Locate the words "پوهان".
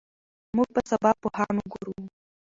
1.21-1.53